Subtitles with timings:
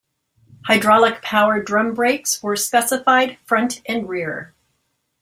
[0.65, 4.55] Hydraulic power drum brakes were specified front and rear.